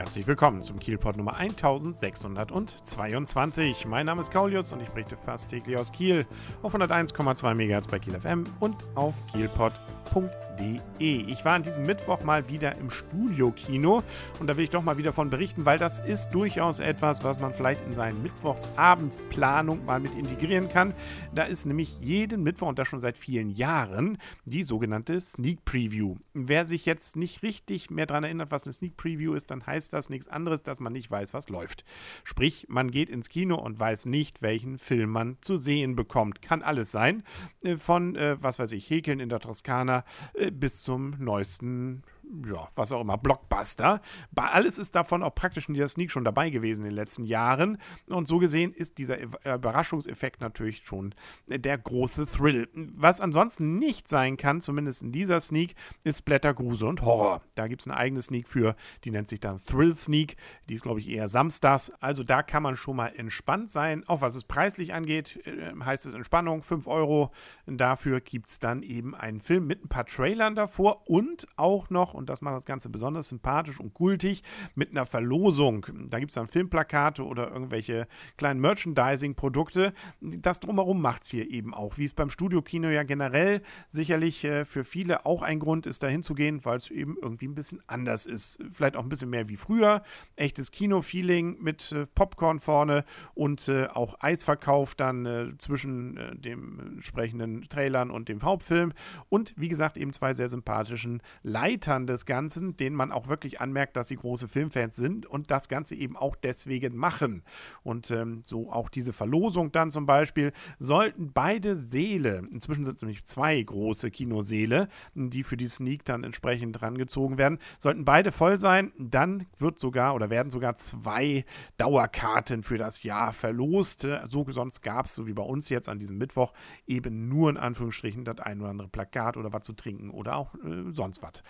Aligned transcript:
Herzlich 0.00 0.26
willkommen 0.26 0.62
zum 0.62 0.78
Kielpot 0.78 1.18
Nummer 1.18 1.36
1622. 1.36 3.84
Mein 3.84 4.06
Name 4.06 4.22
ist 4.22 4.32
Kaulius 4.32 4.72
und 4.72 4.80
ich 4.80 4.88
berichte 4.88 5.18
fast 5.18 5.50
täglich 5.50 5.76
aus 5.76 5.92
Kiel 5.92 6.24
auf 6.62 6.74
101,2 6.74 7.54
MHz 7.54 7.86
bei 7.86 7.98
Kiel 7.98 8.18
FM 8.18 8.46
und 8.60 8.76
auf 8.94 9.12
kielpot.de 9.30 10.49
www.kino.de. 10.60 10.80
Ich 11.00 11.44
war 11.44 11.54
an 11.54 11.62
diesem 11.62 11.84
Mittwoch 11.84 12.22
mal 12.22 12.48
wieder 12.48 12.76
im 12.76 12.90
Studio-Kino 12.90 14.02
und 14.38 14.46
da 14.46 14.56
will 14.56 14.64
ich 14.64 14.70
doch 14.70 14.82
mal 14.82 14.98
wieder 14.98 15.12
von 15.12 15.30
berichten, 15.30 15.64
weil 15.64 15.78
das 15.78 15.98
ist 15.98 16.30
durchaus 16.30 16.78
etwas, 16.80 17.24
was 17.24 17.40
man 17.40 17.54
vielleicht 17.54 17.84
in 17.86 17.92
seinen 17.92 18.22
Mittwochsabendsplanung 18.22 19.84
mal 19.84 20.00
mit 20.00 20.16
integrieren 20.16 20.68
kann. 20.68 20.94
Da 21.34 21.44
ist 21.44 21.66
nämlich 21.66 21.98
jeden 22.00 22.42
Mittwoch 22.42 22.68
und 22.68 22.78
das 22.78 22.88
schon 22.88 23.00
seit 23.00 23.16
vielen 23.16 23.50
Jahren 23.50 24.18
die 24.44 24.62
sogenannte 24.62 25.20
Sneak 25.20 25.64
Preview. 25.64 26.16
Wer 26.34 26.66
sich 26.66 26.86
jetzt 26.86 27.16
nicht 27.16 27.42
richtig 27.42 27.90
mehr 27.90 28.06
daran 28.06 28.24
erinnert, 28.24 28.50
was 28.50 28.66
eine 28.66 28.72
Sneak 28.72 28.96
Preview 28.96 29.34
ist, 29.34 29.50
dann 29.50 29.66
heißt 29.66 29.92
das 29.92 30.10
nichts 30.10 30.28
anderes, 30.28 30.62
dass 30.62 30.80
man 30.80 30.92
nicht 30.92 31.10
weiß, 31.10 31.34
was 31.34 31.48
läuft. 31.48 31.84
Sprich, 32.24 32.66
man 32.68 32.90
geht 32.90 33.08
ins 33.08 33.28
Kino 33.28 33.56
und 33.56 33.78
weiß 33.78 34.06
nicht, 34.06 34.42
welchen 34.42 34.78
Film 34.78 35.10
man 35.10 35.38
zu 35.40 35.56
sehen 35.56 35.96
bekommt. 35.96 36.42
Kann 36.42 36.62
alles 36.62 36.90
sein. 36.90 37.22
Äh, 37.62 37.76
von, 37.76 38.16
äh, 38.16 38.36
was 38.40 38.58
weiß 38.58 38.72
ich, 38.72 38.88
Häkeln 38.90 39.20
in 39.20 39.28
der 39.28 39.40
Toskana 39.40 40.04
äh, 40.34 40.49
bis 40.50 40.82
zum 40.82 41.14
neuesten 41.18 42.02
ja, 42.46 42.68
was 42.74 42.92
auch 42.92 43.00
immer, 43.00 43.18
Blockbuster. 43.18 44.00
Alles 44.34 44.78
ist 44.78 44.94
davon 44.94 45.22
auch 45.22 45.34
praktisch 45.34 45.68
in 45.68 45.74
dieser 45.74 45.88
Sneak 45.88 46.10
schon 46.10 46.24
dabei 46.24 46.50
gewesen 46.50 46.80
in 46.80 46.90
den 46.90 46.94
letzten 46.94 47.24
Jahren. 47.24 47.78
Und 48.08 48.28
so 48.28 48.38
gesehen 48.38 48.72
ist 48.72 48.98
dieser 48.98 49.18
Überraschungseffekt 49.20 50.40
natürlich 50.40 50.78
schon 50.84 51.14
der 51.48 51.78
große 51.78 52.26
Thrill. 52.26 52.68
Was 52.74 53.20
ansonsten 53.20 53.78
nicht 53.78 54.08
sein 54.08 54.36
kann, 54.36 54.60
zumindest 54.60 55.02
in 55.02 55.12
dieser 55.12 55.40
Sneak, 55.40 55.74
ist 56.04 56.22
Blätter, 56.24 56.54
Grusel 56.54 56.88
und 56.88 57.02
Horror. 57.02 57.42
Da 57.54 57.68
gibt 57.68 57.82
es 57.82 57.86
eine 57.86 57.96
eigene 57.96 58.22
Sneak 58.22 58.48
für, 58.48 58.76
die 59.04 59.10
nennt 59.10 59.28
sich 59.28 59.40
dann 59.40 59.58
Thrill 59.58 59.94
Sneak. 59.94 60.36
Die 60.68 60.74
ist, 60.74 60.82
glaube 60.82 61.00
ich, 61.00 61.08
eher 61.08 61.28
samstags. 61.28 61.90
Also 62.00 62.24
da 62.24 62.42
kann 62.42 62.62
man 62.62 62.76
schon 62.76 62.96
mal 62.96 63.12
entspannt 63.16 63.70
sein. 63.70 64.04
Auch 64.06 64.20
was 64.20 64.34
es 64.34 64.44
preislich 64.44 64.94
angeht, 64.94 65.40
äh, 65.46 65.72
heißt 65.84 66.06
es 66.06 66.14
Entspannung, 66.14 66.62
5 66.62 66.86
Euro. 66.86 67.32
Dafür 67.66 68.20
gibt 68.20 68.48
es 68.48 68.58
dann 68.58 68.82
eben 68.82 69.14
einen 69.14 69.40
Film 69.40 69.66
mit 69.66 69.84
ein 69.84 69.88
paar 69.88 70.06
Trailern 70.06 70.54
davor 70.54 71.08
und 71.08 71.46
auch 71.56 71.90
noch, 71.90 72.14
und 72.20 72.28
das 72.28 72.42
macht 72.42 72.54
das 72.54 72.66
Ganze 72.66 72.88
besonders 72.90 73.30
sympathisch 73.30 73.80
und 73.80 73.94
kultig, 73.94 74.42
mit 74.74 74.90
einer 74.90 75.06
Verlosung. 75.06 75.86
Da 76.08 76.18
gibt 76.18 76.30
es 76.30 76.34
dann 76.34 76.46
Filmplakate 76.46 77.24
oder 77.24 77.50
irgendwelche 77.50 78.06
kleinen 78.36 78.60
Merchandising-Produkte. 78.60 79.94
Das 80.20 80.60
drumherum 80.60 81.00
macht 81.00 81.24
es 81.24 81.30
hier 81.30 81.50
eben 81.50 81.74
auch, 81.74 81.98
wie 81.98 82.04
es 82.04 82.12
beim 82.12 82.30
Studiokino 82.30 82.88
ja 82.88 83.02
generell 83.02 83.62
sicherlich 83.88 84.44
äh, 84.44 84.64
für 84.64 84.84
viele 84.84 85.24
auch 85.26 85.42
ein 85.42 85.58
Grund 85.58 85.86
ist, 85.86 86.02
da 86.02 86.08
hinzugehen, 86.08 86.64
weil 86.64 86.76
es 86.76 86.90
eben 86.90 87.16
irgendwie 87.20 87.48
ein 87.48 87.54
bisschen 87.54 87.80
anders 87.86 88.26
ist. 88.26 88.58
Vielleicht 88.70 88.96
auch 88.96 89.02
ein 89.02 89.08
bisschen 89.08 89.30
mehr 89.30 89.48
wie 89.48 89.56
früher. 89.56 90.02
Echtes 90.36 90.70
Kino-Feeling 90.70 91.56
mit 91.60 91.92
äh, 91.92 92.06
Popcorn 92.06 92.60
vorne 92.60 93.04
und 93.34 93.66
äh, 93.68 93.86
auch 93.86 94.16
Eisverkauf 94.20 94.94
dann 94.94 95.24
äh, 95.24 95.56
zwischen 95.56 96.18
äh, 96.18 96.36
dem 96.36 96.80
entsprechenden 96.96 97.68
Trailern 97.68 98.10
und 98.10 98.28
dem 98.28 98.42
Hauptfilm. 98.42 98.92
Und 99.30 99.54
wie 99.56 99.68
gesagt, 99.68 99.96
eben 99.96 100.12
zwei 100.12 100.34
sehr 100.34 100.50
sympathischen 100.50 101.22
Leitern 101.42 102.06
des 102.10 102.26
Ganzen, 102.26 102.76
denen 102.76 102.96
man 102.96 103.12
auch 103.12 103.28
wirklich 103.28 103.60
anmerkt, 103.60 103.96
dass 103.96 104.08
sie 104.08 104.16
große 104.16 104.48
Filmfans 104.48 104.96
sind 104.96 105.26
und 105.26 105.50
das 105.50 105.68
Ganze 105.68 105.94
eben 105.94 106.16
auch 106.16 106.36
deswegen 106.36 106.96
machen. 106.96 107.42
Und 107.82 108.10
ähm, 108.10 108.42
so 108.44 108.70
auch 108.70 108.88
diese 108.88 109.12
Verlosung 109.12 109.72
dann 109.72 109.90
zum 109.90 110.06
Beispiel, 110.06 110.52
sollten 110.78 111.32
beide 111.32 111.76
Seele, 111.76 112.42
inzwischen 112.52 112.84
sind 112.84 112.96
es 112.96 113.02
nämlich 113.02 113.24
zwei 113.24 113.60
große 113.62 114.10
Kinoseele, 114.10 114.88
die 115.14 115.44
für 115.44 115.56
die 115.56 115.66
Sneak 115.66 116.04
dann 116.04 116.24
entsprechend 116.24 116.82
rangezogen 116.82 117.38
werden, 117.38 117.58
sollten 117.78 118.04
beide 118.04 118.32
voll 118.32 118.58
sein, 118.58 118.92
dann 118.98 119.46
wird 119.58 119.78
sogar 119.78 120.14
oder 120.14 120.30
werden 120.30 120.50
sogar 120.50 120.74
zwei 120.74 121.44
Dauerkarten 121.78 122.62
für 122.62 122.78
das 122.78 123.02
Jahr 123.02 123.32
verlost. 123.32 124.06
So 124.26 124.46
sonst 124.48 124.82
gab 124.82 125.06
es, 125.06 125.14
so 125.14 125.26
wie 125.26 125.32
bei 125.32 125.42
uns 125.42 125.68
jetzt 125.68 125.88
an 125.88 125.98
diesem 125.98 126.18
Mittwoch, 126.18 126.52
eben 126.86 127.28
nur 127.28 127.50
in 127.50 127.56
Anführungsstrichen 127.56 128.24
das 128.24 128.40
ein 128.40 128.60
oder 128.60 128.70
andere 128.70 128.88
Plakat 128.88 129.36
oder 129.36 129.52
was 129.52 129.64
zu 129.64 129.72
trinken 129.72 130.10
oder 130.10 130.36
auch 130.36 130.54
äh, 130.56 130.90
sonst 130.90 131.22
was 131.22 131.42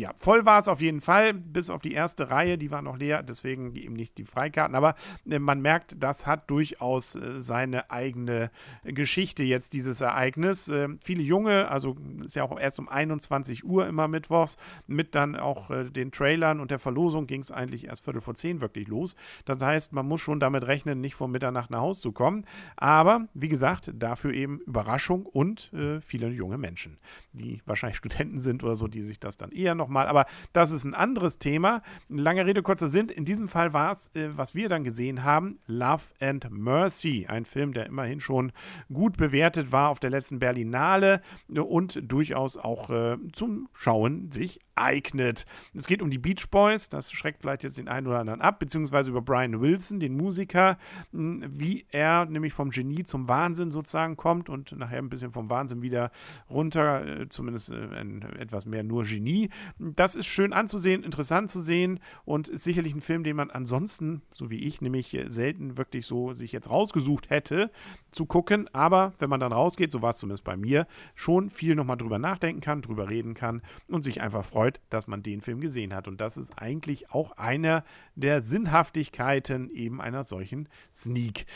ja, 0.00 0.12
voll 0.16 0.46
war 0.46 0.58
es 0.58 0.66
auf 0.66 0.80
jeden 0.80 1.00
Fall, 1.00 1.34
bis 1.34 1.68
auf 1.68 1.82
die 1.82 1.92
erste 1.92 2.30
Reihe, 2.30 2.56
die 2.56 2.70
war 2.70 2.80
noch 2.80 2.96
leer, 2.96 3.22
deswegen 3.22 3.74
eben 3.76 3.94
nicht 3.94 4.16
die 4.16 4.24
Freikarten. 4.24 4.74
Aber 4.74 4.94
äh, 5.28 5.38
man 5.38 5.60
merkt, 5.60 5.96
das 6.02 6.26
hat 6.26 6.50
durchaus 6.50 7.14
äh, 7.14 7.40
seine 7.40 7.90
eigene 7.90 8.50
Geschichte 8.84 9.44
jetzt, 9.44 9.74
dieses 9.74 10.00
Ereignis. 10.00 10.68
Äh, 10.68 10.88
viele 11.02 11.22
Junge, 11.22 11.68
also 11.68 11.96
ist 12.24 12.34
ja 12.34 12.44
auch 12.44 12.58
erst 12.58 12.78
um 12.78 12.88
21 12.88 13.64
Uhr 13.64 13.86
immer 13.86 14.08
mittwochs, 14.08 14.56
mit 14.86 15.14
dann 15.14 15.36
auch 15.36 15.70
äh, 15.70 15.90
den 15.90 16.12
Trailern 16.12 16.60
und 16.60 16.70
der 16.70 16.78
Verlosung 16.78 17.26
ging 17.26 17.42
es 17.42 17.50
eigentlich 17.50 17.86
erst 17.86 18.04
Viertel 18.04 18.22
vor 18.22 18.34
zehn 18.34 18.60
wirklich 18.62 18.88
los. 18.88 19.14
Das 19.44 19.60
heißt, 19.60 19.92
man 19.92 20.08
muss 20.08 20.22
schon 20.22 20.40
damit 20.40 20.66
rechnen, 20.66 21.00
nicht 21.00 21.14
vor 21.14 21.28
Mitternacht 21.28 21.70
nach 21.70 21.80
Hause 21.80 22.00
zu 22.00 22.12
kommen. 22.12 22.46
Aber 22.76 23.28
wie 23.34 23.48
gesagt, 23.48 23.92
dafür 23.94 24.32
eben 24.32 24.60
Überraschung 24.60 25.26
und 25.26 25.72
äh, 25.74 26.00
viele 26.00 26.28
junge 26.30 26.56
Menschen, 26.56 26.96
die 27.34 27.60
wahrscheinlich 27.66 27.96
Studenten 27.98 28.40
sind 28.40 28.64
oder 28.64 28.74
so, 28.74 28.88
die 28.88 29.02
sich 29.02 29.20
das 29.20 29.36
dann 29.36 29.52
eher 29.52 29.74
nochmal, 29.90 30.06
aber 30.06 30.26
das 30.52 30.70
ist 30.70 30.84
ein 30.84 30.94
anderes 30.94 31.38
Thema. 31.38 31.82
Lange 32.08 32.46
Rede, 32.46 32.62
kurzer 32.62 32.88
Sinn. 32.88 33.08
In 33.08 33.24
diesem 33.24 33.48
Fall 33.48 33.72
war 33.72 33.90
es, 33.90 34.14
äh, 34.14 34.30
was 34.36 34.54
wir 34.54 34.68
dann 34.68 34.84
gesehen 34.84 35.24
haben, 35.24 35.58
Love 35.66 36.04
and 36.20 36.48
Mercy. 36.50 37.26
Ein 37.28 37.44
Film, 37.44 37.72
der 37.72 37.86
immerhin 37.86 38.20
schon 38.20 38.52
gut 38.92 39.16
bewertet 39.16 39.72
war 39.72 39.88
auf 39.88 39.98
der 39.98 40.10
letzten 40.10 40.38
Berlinale 40.38 41.20
und 41.48 42.00
durchaus 42.02 42.56
auch 42.56 42.90
äh, 42.90 43.18
zum 43.32 43.68
Schauen 43.72 44.30
sich 44.30 44.60
eignet. 44.80 45.44
Es 45.74 45.86
geht 45.86 46.02
um 46.02 46.10
die 46.10 46.18
Beach 46.18 46.48
Boys, 46.50 46.88
das 46.88 47.12
schreckt 47.12 47.42
vielleicht 47.42 47.62
jetzt 47.62 47.78
den 47.78 47.88
einen 47.88 48.06
oder 48.06 48.20
anderen 48.20 48.40
ab, 48.40 48.58
beziehungsweise 48.58 49.10
über 49.10 49.20
Brian 49.20 49.60
Wilson, 49.60 50.00
den 50.00 50.16
Musiker, 50.16 50.78
hm, 51.12 51.44
wie 51.46 51.84
er 51.90 52.24
nämlich 52.26 52.52
vom 52.52 52.70
Genie 52.70 53.04
zum 53.04 53.28
Wahnsinn 53.28 53.70
sozusagen 53.70 54.16
kommt 54.16 54.48
und 54.48 54.72
nachher 54.72 54.98
ein 54.98 55.10
bisschen 55.10 55.32
vom 55.32 55.50
Wahnsinn 55.50 55.82
wieder 55.82 56.10
runter, 56.48 57.06
äh, 57.06 57.28
zumindest 57.28 57.70
ein, 57.70 58.22
etwas 58.38 58.66
mehr 58.66 58.82
nur 58.82 59.04
Genie 59.04 59.50
das 59.78 60.14
ist 60.14 60.26
schön 60.26 60.52
anzusehen, 60.52 61.02
interessant 61.02 61.50
zu 61.50 61.60
sehen 61.60 62.00
und 62.24 62.48
ist 62.48 62.64
sicherlich 62.64 62.94
ein 62.94 63.00
Film, 63.00 63.24
den 63.24 63.36
man 63.36 63.50
ansonsten, 63.50 64.22
so 64.32 64.50
wie 64.50 64.58
ich, 64.58 64.80
nämlich 64.80 65.16
selten 65.28 65.76
wirklich 65.76 66.06
so 66.06 66.32
sich 66.32 66.52
jetzt 66.52 66.70
rausgesucht 66.70 67.30
hätte 67.30 67.70
zu 68.10 68.26
gucken. 68.26 68.68
Aber 68.72 69.12
wenn 69.18 69.30
man 69.30 69.40
dann 69.40 69.52
rausgeht, 69.52 69.92
so 69.92 70.02
war 70.02 70.10
es 70.10 70.18
zumindest 70.18 70.44
bei 70.44 70.56
mir, 70.56 70.86
schon 71.14 71.50
viel 71.50 71.74
nochmal 71.74 71.96
drüber 71.96 72.18
nachdenken 72.18 72.60
kann, 72.60 72.82
drüber 72.82 73.08
reden 73.08 73.34
kann 73.34 73.62
und 73.88 74.02
sich 74.02 74.20
einfach 74.20 74.44
freut, 74.44 74.80
dass 74.90 75.06
man 75.06 75.22
den 75.22 75.40
Film 75.40 75.60
gesehen 75.60 75.94
hat. 75.94 76.08
Und 76.08 76.20
das 76.20 76.36
ist 76.36 76.58
eigentlich 76.58 77.10
auch 77.10 77.32
einer 77.32 77.84
der 78.14 78.42
Sinnhaftigkeiten 78.42 79.70
eben 79.70 80.00
einer 80.00 80.24
solchen 80.24 80.68
Sneak. 80.92 81.46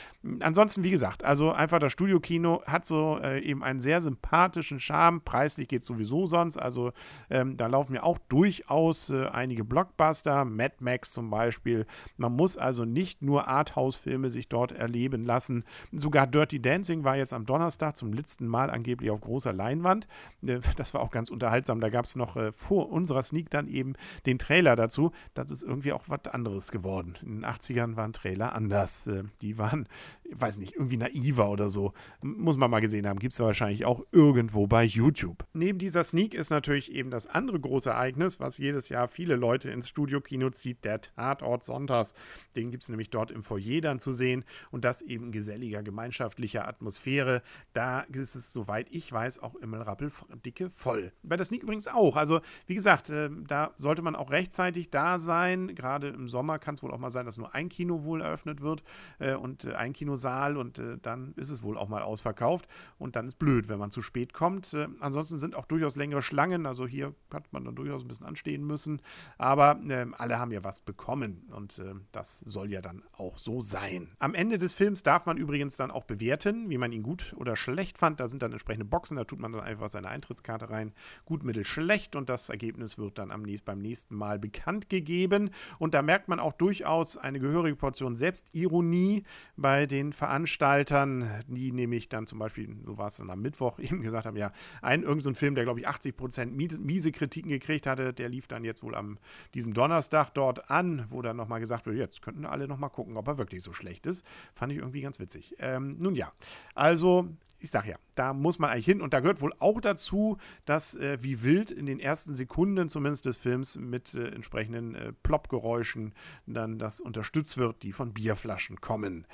Ansonsten, 0.41 0.83
wie 0.83 0.91
gesagt, 0.91 1.25
also 1.25 1.53
einfach 1.53 1.79
das 1.79 1.93
Studiokino 1.93 2.63
hat 2.67 2.85
so 2.85 3.19
äh, 3.23 3.41
eben 3.41 3.63
einen 3.63 3.81
sehr 3.81 4.01
sympathischen 4.01 4.81
Charme. 4.81 5.21
Preislich 5.21 5.69
geht 5.69 5.83
es 5.83 5.89
sowieso 5.89 6.27
sonst. 6.27 6.57
Also 6.57 6.93
ähm, 7.31 7.57
da 7.57 7.67
laufen 7.67 7.95
ja 7.95 8.03
auch 8.05 8.19
durchaus 8.29 9.11
äh, 9.11 9.27
einige 9.27 9.65
Blockbuster, 9.65 10.45
Mad 10.45 10.75
Max 10.81 11.13
zum 11.13 11.31
Beispiel. 11.31 11.87
Man 12.17 12.37
muss 12.37 12.57
also 12.57 12.85
nicht 12.85 13.23
nur 13.23 13.49
Arthouse-Filme 13.49 14.31
sich 14.31 14.49
dort 14.49 14.73
erleben 14.73 15.25
lassen. 15.25 15.65
Sogar 15.93 16.27
Dirty 16.27 16.61
Dancing 16.61 17.05
war 17.05 17.17
jetzt 17.17 17.33
am 17.33 17.47
Donnerstag 17.47 17.97
zum 17.97 18.13
letzten 18.13 18.47
Mal 18.47 18.71
angeblich 18.71 19.11
auf 19.11 19.21
großer 19.21 19.53
Leinwand. 19.53 20.07
Äh, 20.47 20.61
das 20.77 20.95
war 20.95 21.01
auch 21.01 21.11
ganz 21.11 21.31
unterhaltsam. 21.31 21.81
Da 21.81 21.89
gab 21.89 22.05
es 22.05 22.17
noch 22.17 22.37
äh, 22.37 22.53
vor 22.53 22.91
unserer 22.91 23.23
Sneak 23.23 23.51
dann 23.51 23.69
eben 23.69 23.95
den 24.27 24.39
Trailer 24.39 24.77
dazu. 24.77 25.13
Das 25.35 25.51
ist 25.51 25.63
irgendwie 25.63 25.93
auch 25.93 26.05
was 26.09 26.27
anderes 26.27 26.71
geworden. 26.71 27.15
In 27.23 27.41
den 27.41 27.47
80ern 27.47 27.97
waren 27.97 28.13
Trailer 28.13 28.55
anders. 28.55 29.07
Äh, 29.07 29.25
die 29.41 29.59
waren, 29.59 29.89
weiß 30.31 30.59
nicht, 30.59 30.75
irgendwie 30.75 30.97
naiver 30.97 31.51
oder 31.51 31.69
so. 31.69 31.93
Muss 32.23 32.57
man 32.57 32.71
mal 32.71 32.81
gesehen 32.81 33.07
haben. 33.07 33.19
Gibt 33.19 33.35
es 33.35 33.41
wahrscheinlich 33.41 33.85
auch 33.85 34.03
irgendwo 34.13 34.67
bei 34.67 34.85
YouTube. 34.85 35.45
Neben 35.53 35.79
dieser 35.79 36.05
Sneak 36.05 36.35
ist 36.35 36.51
natürlich 36.51 36.93
eben 36.93 37.11
das 37.11 37.27
andere 37.27 37.59
große 37.61 37.94
Ereignis, 37.95 38.41
was 38.41 38.59
jedes 38.59 38.89
Jahr 38.89 39.09
viele 39.09 39.37
Leute 39.37 39.71
ins 39.71 39.89
Studiokino 39.89 40.51
zieht, 40.51 40.85
der 40.85 41.01
Tatort 41.01 41.65
Sonntags. 41.65 42.15
Den 42.57 42.71
gibt 42.71 42.83
es 42.83 42.89
nämlich 42.89 43.11
dort 43.11 43.31
im 43.31 43.43
Foyer 43.43 43.81
dann 43.81 44.01
zu 44.01 44.13
sehen 44.13 44.45
und 44.71 44.85
das 44.85 45.01
eben 45.03 45.31
geselliger, 45.31 45.83
gemeinschaftlicher 45.83 46.67
Atmosphäre. 46.67 47.43
Da 47.73 48.01
ist 48.01 48.35
es, 48.35 48.53
soweit 48.53 48.89
ich 48.91 49.11
weiß, 49.13 49.39
auch 49.39 49.55
immer 49.57 49.87
rappeldicke 49.87 50.71
voll. 50.71 51.13
Bei 51.23 51.37
der 51.37 51.45
Sneak 51.45 51.63
übrigens 51.63 51.89
auch. 51.89 52.17
Also, 52.17 52.41
wie 52.67 52.75
gesagt, 52.75 53.11
äh, 53.11 53.31
da 53.47 53.73
sollte 53.77 54.03
man 54.03 54.17
auch 54.17 54.31
rechtzeitig 54.31 54.91
da 54.91 55.19
sein. 55.19 55.75
Gerade 55.75 56.09
im 56.09 56.29
Sommer 56.29 56.59
kann 56.59 56.75
es 56.75 56.83
wohl 56.83 56.91
auch 56.91 56.99
mal 56.99 57.11
sein, 57.11 57.27
dass 57.27 57.39
nur 57.39 57.55
ein 57.55 57.69
Kino 57.69 58.05
wohl 58.05 58.21
eröffnet 58.21 58.61
wird 58.61 58.83
äh, 59.21 59.35
und 59.35 59.65
äh, 59.65 59.75
ein 59.75 59.93
Kino 59.93 60.17
Saal 60.17 60.57
und 60.57 60.83
dann 61.03 61.35
ist 61.37 61.51
es 61.51 61.63
wohl 61.63 61.79
auch 61.79 61.89
mal 61.89 62.03
ausverkauft 62.03 62.67
und 62.99 63.15
dann 63.15 63.27
ist 63.29 63.39
blöd, 63.39 63.69
wenn 63.69 63.79
man 63.79 63.91
zu 63.91 64.03
spät 64.03 64.33
kommt. 64.33 64.77
Ansonsten 65.01 65.39
sind 65.39 65.55
auch 65.55 65.67
durchaus 65.67 65.97
längere 65.97 66.23
Schlangen, 66.23 66.67
also 66.67 66.87
hier 66.87 67.15
hat 67.33 67.53
man 67.53 67.65
dann 67.65 67.75
durchaus 67.75 67.84
ein 67.93 68.09
bisschen 68.09 68.27
anstehen 68.27 68.67
müssen, 68.67 69.01
aber 69.39 69.81
äh, 69.89 70.07
alle 70.17 70.39
haben 70.39 70.51
ja 70.51 70.65
was 70.65 70.81
bekommen 70.81 71.49
und 71.51 71.79
äh, 71.79 71.95
das 72.13 72.41
soll 72.41 72.71
ja 72.73 72.81
dann 72.81 73.03
auch 73.13 73.39
so 73.39 73.61
sein. 73.61 74.09
Am 74.19 74.35
Ende 74.35 74.59
des 74.59 74.75
Films 74.75 75.03
darf 75.03 75.27
man 75.27 75.37
übrigens 75.37 75.77
dann 75.77 75.91
auch 75.91 76.05
bewerten, 76.05 76.71
wie 76.71 76.79
man 76.79 76.93
ihn 76.93 77.03
gut 77.03 77.35
oder 77.37 77.57
schlecht 77.57 77.99
fand. 77.99 78.21
Da 78.21 78.29
sind 78.29 78.43
dann 78.43 78.53
entsprechende 78.53 78.85
Boxen, 78.85 79.17
da 79.17 79.25
tut 79.25 79.41
man 79.41 79.53
dann 79.53 79.63
einfach 79.63 79.89
seine 79.89 80.09
Eintrittskarte 80.09 80.71
rein. 80.71 80.93
Gut, 81.25 81.43
mittel, 81.43 81.65
schlecht 81.65 82.17
und 82.17 82.29
das 82.29 82.49
Ergebnis 82.49 82.99
wird 82.99 83.19
dann 83.19 83.31
am 83.31 83.43
nächsten, 83.43 83.67
beim 83.67 83.79
nächsten 83.79 84.15
Mal 84.15 84.39
bekannt 84.39 84.89
gegeben. 84.89 85.51
Und 85.79 85.95
da 85.95 86.03
merkt 86.03 86.29
man 86.29 86.41
auch 86.41 86.53
durchaus 86.53 87.17
eine 87.17 87.41
gehörige 87.41 87.77
Portion 87.77 88.17
Selbstironie 88.17 89.25
bei 89.57 89.87
den 89.87 90.13
Veranstaltern, 90.13 91.43
die 91.49 91.73
nämlich 91.73 92.09
dann 92.09 92.27
zum 92.27 92.39
Beispiel, 92.39 92.77
so 92.85 92.99
war 92.99 93.09
es 93.09 93.17
dann 93.17 93.31
am 93.31 93.41
Mittwoch, 93.41 93.79
eben 93.79 94.03
gesagt 94.03 94.27
haben, 94.27 94.37
ja, 94.37 94.53
ein 94.83 95.03
irgendein 95.03 95.35
so 95.35 95.39
Film, 95.39 95.55
der 95.55 95.65
glaube 95.65 95.81
ich 95.81 95.89
80 95.89 96.17
Prozent 96.17 96.55
miese 96.57 97.13
Kritiken 97.13 97.51
gekriegt 97.51 97.74
hatte, 97.83 98.13
der 98.13 98.29
lief 98.29 98.47
dann 98.47 98.65
jetzt 98.65 98.83
wohl 98.83 98.95
am 98.95 99.19
diesem 99.55 99.75
Donnerstag 99.75 100.31
dort 100.31 100.71
an, 100.71 101.07
wo 101.09 101.23
dann 101.23 101.37
nochmal 101.37 101.61
gesagt 101.61 101.87
wird, 101.87 101.97
jetzt 101.97 102.23
könnten 102.23 102.47
alle 102.47 102.69
nochmal 102.69 102.91
gucken, 102.91 103.17
ob 103.17 103.29
er 103.29 103.39
wirklich 103.39 103.63
so 103.63 103.73
schlecht 103.73 104.07
ist. 104.07 104.25
Fand 104.55 104.73
ich 104.73 104.79
irgendwie 104.79 105.03
ganz 105.03 105.19
witzig. 105.19 105.55
Ähm, 105.59 105.97
nun 105.99 106.15
ja, 106.15 106.33
also 106.75 107.29
ich 107.65 107.71
sag 107.71 107.87
ja, 107.87 107.97
da 108.15 108.35
muss 108.35 108.59
man 108.59 108.71
eigentlich 108.71 108.85
hin 108.85 109.01
und 109.01 109.15
da 109.15 109.21
gehört 109.21 109.41
wohl 109.41 109.55
auch 109.59 109.81
dazu, 109.81 110.37
dass 110.67 110.95
äh, 110.97 111.19
wie 111.23 111.43
wild 111.43 111.71
in 111.71 111.87
den 111.87 111.99
ersten 111.99 112.35
Sekunden 112.35 112.89
zumindest 112.91 113.25
des 113.25 113.39
Films 113.39 113.77
mit 113.77 114.15
äh, 114.15 114.29
entsprechenden 114.29 114.95
äh, 114.95 115.13
Plop-Geräuschen 115.23 116.13
dann 116.47 116.79
das 116.79 117.01
unterstützt 117.01 117.57
wird, 117.57 117.83
die 117.83 117.93
von 117.93 118.13
Bierflaschen 118.13 118.81
kommen. 118.83 119.27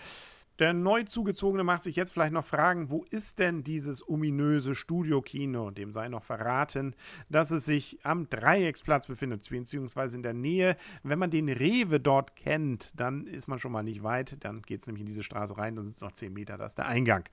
Der 0.61 0.75
neu 0.75 1.05
zugezogene 1.05 1.65
macht 1.65 1.81
sich 1.81 1.97
jetzt 1.97 2.13
vielleicht 2.13 2.35
noch 2.35 2.45
fragen, 2.45 2.91
wo 2.91 3.07
ist 3.09 3.39
denn 3.39 3.65
dieses 3.65 4.07
ominöse 4.07 4.75
Studiokino? 4.75 5.71
Dem 5.71 5.91
sei 5.91 6.09
noch 6.09 6.23
verraten, 6.23 6.95
dass 7.31 7.51
es 7.51 7.65
sich 7.65 7.99
am 8.03 8.29
Dreiecksplatz 8.29 9.07
befindet, 9.07 9.49
beziehungsweise 9.49 10.19
in 10.19 10.23
der 10.23 10.35
Nähe. 10.35 10.77
Wenn 11.03 11.19
man 11.19 11.31
den 11.31 11.49
Rewe 11.49 11.99
dort 11.99 12.37
kennt, 12.37 12.93
dann 13.01 13.27
ist 13.27 13.49
man 13.49 13.59
schon 13.59 13.73
mal 13.73 13.83
nicht 13.83 14.03
weit. 14.03 14.37
Dann 14.41 14.61
geht 14.61 14.83
es 14.83 14.87
nämlich 14.87 15.01
in 15.01 15.07
diese 15.07 15.23
Straße 15.23 15.57
rein, 15.57 15.77
dann 15.77 15.87
sind 15.87 15.97
es 15.97 16.03
noch 16.03 16.13
10 16.13 16.31
Meter, 16.31 16.59
da 16.59 16.67
ist 16.67 16.77
der 16.77 16.89
Eingang. 16.89 17.25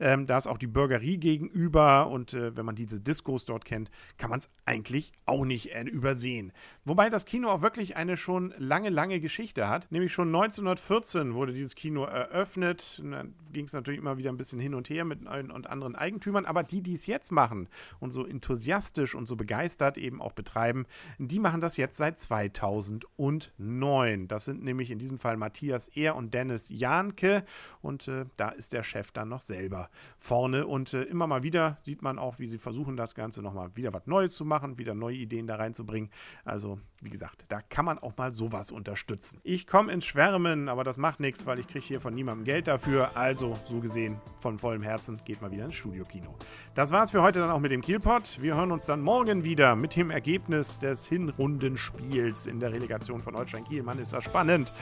Ähm, 0.00 0.26
da 0.26 0.36
ist 0.36 0.48
auch 0.48 0.58
die 0.58 0.66
Bürgerie 0.66 1.18
gegenüber 1.18 2.08
und 2.08 2.34
äh, 2.34 2.56
wenn 2.56 2.66
man 2.66 2.74
diese 2.74 3.00
Diskos 3.00 3.44
dort 3.44 3.64
kennt, 3.64 3.92
kann 4.18 4.28
man 4.28 4.40
es 4.40 4.50
eigentlich 4.64 5.12
auch 5.24 5.44
nicht 5.44 5.72
äh, 5.72 5.84
übersehen. 5.84 6.52
Wobei 6.84 7.10
das 7.10 7.26
Kino 7.26 7.48
auch 7.48 7.62
wirklich 7.62 7.94
eine 7.94 8.16
schon 8.16 8.52
lange, 8.58 8.88
lange 8.88 9.20
Geschichte 9.20 9.68
hat. 9.68 9.92
Nämlich 9.92 10.12
schon 10.12 10.34
1914 10.34 11.34
wurde 11.34 11.52
dieses 11.52 11.76
Kino 11.76 12.02
eröffnet 12.02 12.71
gegründet. 12.72 13.00
Und 13.02 13.12
dann 13.12 13.34
ging 13.52 13.66
es 13.66 13.72
natürlich 13.72 14.00
immer 14.00 14.18
wieder 14.18 14.30
ein 14.30 14.36
bisschen 14.36 14.60
hin 14.60 14.74
und 14.74 14.88
her 14.90 15.04
mit 15.04 15.22
neuen 15.22 15.50
und 15.50 15.68
anderen 15.68 15.96
Eigentümern. 15.96 16.46
Aber 16.46 16.62
die, 16.62 16.82
die 16.82 16.94
es 16.94 17.06
jetzt 17.06 17.32
machen 17.32 17.68
und 18.00 18.12
so 18.12 18.26
enthusiastisch 18.26 19.14
und 19.14 19.26
so 19.26 19.36
begeistert 19.36 19.98
eben 19.98 20.20
auch 20.20 20.32
betreiben, 20.32 20.86
die 21.18 21.38
machen 21.38 21.60
das 21.60 21.76
jetzt 21.76 21.96
seit 21.96 22.18
2009. 22.18 24.28
Das 24.28 24.44
sind 24.44 24.62
nämlich 24.62 24.90
in 24.90 24.98
diesem 24.98 25.18
Fall 25.18 25.36
Matthias 25.36 25.88
Ehr 25.88 26.16
und 26.16 26.34
Dennis 26.34 26.68
Jahnke. 26.68 27.44
Und 27.80 28.08
äh, 28.08 28.26
da 28.36 28.50
ist 28.50 28.72
der 28.72 28.84
Chef 28.84 29.12
dann 29.12 29.28
noch 29.28 29.40
selber 29.40 29.90
vorne. 30.18 30.66
Und 30.66 30.94
äh, 30.94 31.02
immer 31.02 31.26
mal 31.26 31.42
wieder 31.42 31.78
sieht 31.82 32.02
man 32.02 32.18
auch, 32.18 32.38
wie 32.38 32.48
sie 32.48 32.58
versuchen, 32.58 32.96
das 32.96 33.14
Ganze 33.14 33.42
nochmal 33.42 33.70
wieder 33.74 33.92
was 33.92 34.06
Neues 34.06 34.34
zu 34.34 34.44
machen, 34.44 34.78
wieder 34.78 34.94
neue 34.94 35.16
Ideen 35.16 35.46
da 35.46 35.56
reinzubringen. 35.56 36.10
Also, 36.44 36.78
wie 37.00 37.10
gesagt, 37.10 37.44
da 37.48 37.60
kann 37.60 37.84
man 37.84 37.98
auch 37.98 38.16
mal 38.16 38.32
sowas 38.32 38.70
unterstützen. 38.70 39.40
Ich 39.42 39.66
komme 39.66 39.92
ins 39.92 40.06
Schwärmen, 40.06 40.68
aber 40.68 40.84
das 40.84 40.98
macht 40.98 41.20
nichts, 41.20 41.46
weil 41.46 41.58
ich 41.58 41.66
kriege 41.66 41.84
hier 41.84 42.00
von 42.00 42.14
niemandem 42.14 42.44
Geld 42.44 42.61
Geld 42.62 42.66
dafür. 42.68 43.10
Also, 43.14 43.54
so 43.66 43.80
gesehen, 43.80 44.20
von 44.40 44.58
vollem 44.58 44.82
Herzen 44.82 45.20
geht 45.24 45.42
mal 45.42 45.50
wieder 45.50 45.64
ins 45.64 45.74
Studio-Kino. 45.74 46.34
Das 46.74 46.92
war's 46.92 47.10
für 47.10 47.22
heute 47.22 47.40
dann 47.40 47.50
auch 47.50 47.58
mit 47.58 47.72
dem 47.72 47.80
Kielpot. 47.80 48.40
Wir 48.40 48.56
hören 48.56 48.70
uns 48.70 48.86
dann 48.86 49.00
morgen 49.00 49.44
wieder 49.44 49.74
mit 49.74 49.96
dem 49.96 50.10
Ergebnis 50.10 50.78
des 50.78 51.06
Hinrundenspiels 51.06 52.46
in 52.46 52.60
der 52.60 52.72
Relegation 52.72 53.22
von 53.22 53.36
Holstein 53.36 53.64
Kiel. 53.64 53.82
Mann, 53.82 53.98
ist 53.98 54.12
das 54.12 54.24
spannend. 54.24 54.72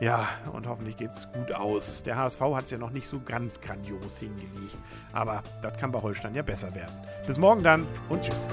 Ja, 0.00 0.28
und 0.52 0.66
hoffentlich 0.66 0.96
geht's 0.96 1.28
gut 1.32 1.52
aus. 1.54 2.02
Der 2.02 2.16
HSV 2.16 2.40
hat 2.40 2.64
es 2.64 2.70
ja 2.70 2.78
noch 2.78 2.90
nicht 2.90 3.08
so 3.08 3.20
ganz 3.24 3.60
grandios 3.60 4.18
hingelegt. 4.18 4.76
Aber 5.12 5.42
das 5.62 5.76
kann 5.78 5.92
bei 5.92 6.00
Holstein 6.00 6.34
ja 6.34 6.42
besser 6.42 6.74
werden. 6.74 6.94
Bis 7.26 7.38
morgen 7.38 7.62
dann 7.62 7.86
und 8.08 8.22
tschüss. 8.22 8.48